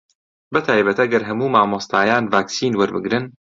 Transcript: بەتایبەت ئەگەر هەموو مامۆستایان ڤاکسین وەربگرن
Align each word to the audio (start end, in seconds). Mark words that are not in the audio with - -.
بەتایبەت 0.53 0.97
ئەگەر 1.03 1.23
هەموو 1.29 1.53
مامۆستایان 1.55 2.23
ڤاکسین 2.33 2.73
وەربگرن 2.77 3.25